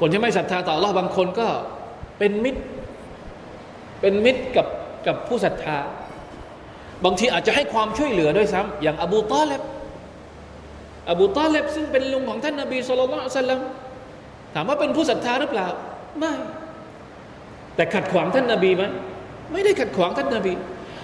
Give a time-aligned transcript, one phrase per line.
[0.00, 1.48] คนที่ไม่ศรัทธาต่อ Allah บางคนก็
[2.18, 2.62] เป็นมิตร
[4.00, 4.66] เป็นมิตรกับ
[5.06, 5.78] กับผู้ศรัทธา
[7.04, 9.62] บางทีอาจจะให้ความช่วยเหลือด้วยซ้ำอย่างอบูตาเลบ
[11.10, 13.60] อบูตาเลบซึ่งเป็นลุงของท่านนบีสุลต่านสัลลัม
[14.54, 15.68] ถามว่าเป็นผู้ศรัทธาหรือเปล่า
[16.18, 16.34] ไม่
[17.76, 18.84] แต่ขัดขวางท่านนบีไหม
[19.52, 20.52] ไม่ได้ขัดขวางท่านนบี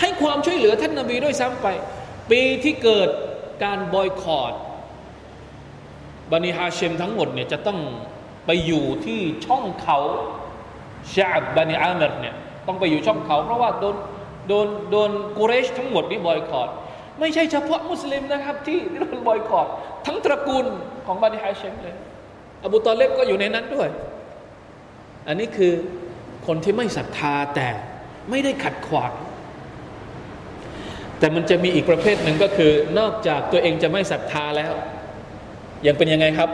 [0.00, 1.66] ให้ความช่วยเหลือท่านนบีด้วยซ้ำไป
[2.30, 3.08] ปีที่เกิด
[3.64, 4.52] การบอยคอรด
[6.32, 7.78] บันิฮาเชมทั้งหมดเนี่ยจะต้อง
[8.46, 9.98] ไปอยู่ที่ช่องเขา
[11.14, 12.34] ชาบบันิอามรเนี่ย
[12.66, 13.96] ต้องไปอยู่ช่องเขา เพราะว่าโดน
[14.48, 16.68] โดนโดนกุเรชทั้งหมดนี่บอยคอรด
[17.20, 19.68] ไม่ใช่เฉพาะมุสลิมนะครับที่โดนบอยคอรด
[20.06, 20.66] ทั้งตระกูล
[21.06, 21.96] ของบันิฮาเชมเลย
[22.64, 23.88] อบูตอเลบก็อยู่ในนั้นด้วย
[25.28, 25.72] อันนี้คือ
[26.46, 27.68] คนที่ไม่ศรัทธาแต่
[28.30, 29.12] ไม่ได้ขัดขวาง
[31.18, 34.72] แต่มันจะมีอีกประเภทหนึ่งก็คือ นอกจากตัวเองจะไม่ศรัทธาแล้ว
[35.86, 36.50] ยังเป็นยังไงครับ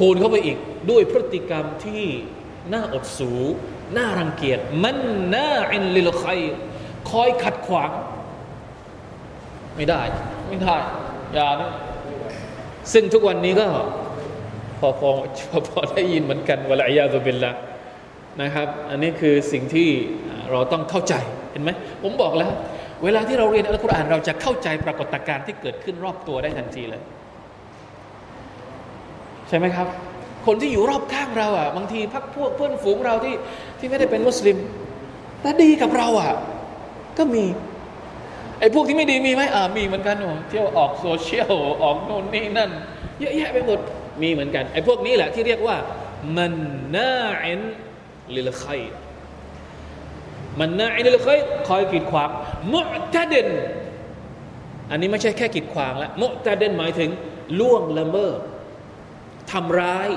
[0.00, 0.58] คูณเข้าไปอีก
[0.90, 2.04] ด้วยพฤติกรรมที่
[2.72, 3.32] น่าอดสู
[3.96, 6.38] น่ารังเกียจمناع للخير
[7.10, 7.90] คอยขัดขวาง
[9.76, 10.02] ไม่ได้
[10.48, 10.76] ไม่ได้
[11.34, 11.70] อย่านะ
[12.92, 13.66] ซึ่งทุกวันนี้ก็
[14.80, 15.10] พอพอ
[15.48, 17.52] พอพอได้ยินเหมือนกันوالعياذ بالله
[18.42, 19.88] นะครับ อันนี้คือสิ่งที่
[20.50, 21.14] เราต้องเข้าใจ
[21.52, 21.70] เห็นไหม
[22.02, 22.52] ผมบอกแล้ว
[23.04, 27.02] เวลาที่เราเรียนอัลกุรอานเราจะเข้าใจปรากฏการณ์ที่เกิดขึ้นรอบตัวได้ทันทีเลย
[29.50, 29.88] ใช่ไหมครับ
[30.46, 33.34] คนที่อยู่รอบข้างเราอะ บางทีพักพวกเพื่อนฝูงเราที่
[33.78, 34.56] ที่ไม่ได้เป็นมุสลิม
[35.40, 36.32] แต่ดีกับเราอะ
[37.18, 37.44] ก็มี
[38.60, 42.70] ไอ้พวกที่ไม่ดีมีไหมอ่ามีเหมือนกันโอ้เที่ยวออกโซเชียลออกโน่นนี่นั่น
[43.20, 43.80] เยอะแยะไปหมด
[44.22, 45.76] มีเหมือนกันไอ้พวกนี้แหละที่เรียกว่า
[46.36, 46.52] มัน
[46.96, 47.60] น่าเอิน
[48.36, 48.80] ลิลขัย
[50.60, 52.30] มันน่าเอินลิลขัยคอยกีดขวาง
[52.72, 52.82] มุ
[53.14, 53.48] ตะเดน
[54.90, 57.10] อันนี้ไม่ใช่แค่กีดขวางล้วมุตะเดนหมายถึง
[57.60, 58.38] ล่วงละเมิด
[59.52, 60.08] ทำร้าย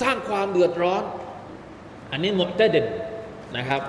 [0.00, 1.02] สร้างความเดือดร้อน
[2.10, 2.86] อันนี้ معتد
[3.56, 3.82] นะครับ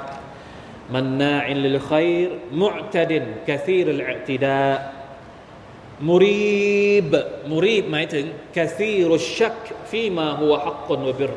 [0.93, 7.13] مناع للخير معتد كثير الاعتداء مريب
[7.51, 8.25] มุรีบหมายถึง
[8.57, 9.57] กะซีรุชัก
[9.89, 11.31] ฟีมาหัวฮักกนวบิร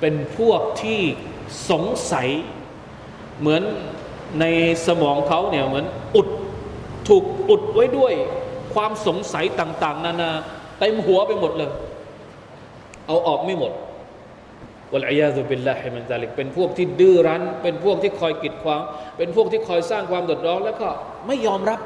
[0.00, 1.00] เป็นพวกที่
[1.70, 2.28] สงสัย
[3.40, 3.62] เหมือน
[4.40, 4.44] ใน
[4.86, 5.86] สมองเขาเนี่ยเหมือน
[6.16, 6.28] อุด
[7.08, 8.12] ถูกอุดไว้ด้วย
[8.74, 10.30] ความสงสัยต่าง ๆ นานา
[10.78, 11.70] เต็มหัวไปหมดเลย
[13.08, 13.72] เอาออกไม่หมด
[14.92, 18.80] วะลัยยาซุบิลลาฮิมันซาลิกเป็นพวกที่ดื้อรั้น เป็นพวกที่คอยกีดขวาง
[19.16, 20.88] เป็นพวกที่คอยสร้างความเดือดร้อนแล้วก็
[21.26, 21.80] ไม่ยอมรับ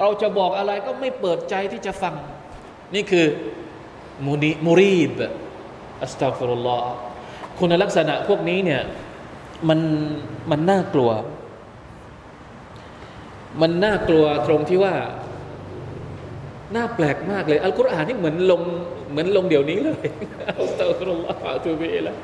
[0.00, 2.14] เราจะบอกอะไรก็ไม่เปิดใจที่จะฟัง
[2.94, 3.26] นี่คือ
[4.26, 5.12] มูนีมูรีบ
[6.02, 6.90] อัสตัฟิรุลลอฮ์
[7.58, 8.82] คุณลักษณะพวกนี้เนี่ย
[9.68, 9.80] มัน
[10.50, 11.10] มันน่ากลัว
[13.60, 14.94] มันน่ากลัวตรงที่ว่า
[16.76, 18.62] น่าแปลกมากเลย อัลกุรอานนี่เหมือนลง
[19.10, 20.06] เหมือนลงเดี๋ยวนี้เลย
[20.58, 22.14] อัสตัฟรุลลอฮ์ตูบีละ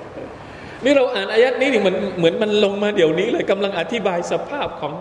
[0.84, 4.94] นี่เราอ่านอายัดนี้นี่เหมือนเหมือนมันลงมาเดี๋ยวนี้เลยกำลังอธิบายสภาพของ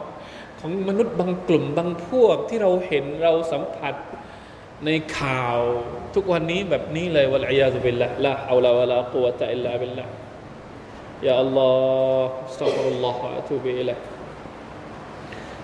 [0.60, 3.96] ของมนุษย์บางกลุ่มบางพวกที่เราเห็นเราสัมผัส
[4.86, 4.90] ใน
[5.20, 5.58] ข่าว
[6.16, 10.06] ทุกวันนี้แบบนี้เลยวะลัยยาซุบิลละละอัลลอฮฺวะลากุวะตะอิลลาบิลละ
[11.28, 11.72] ยาอัลลอ
[12.22, 13.96] ฮฺสัฟรุลลอฮฺอะตูบิละ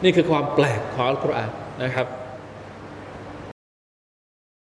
[0.03, 1.51] นี่คือความแปลกของอัลกุรอาน
[1.83, 2.07] นะครับ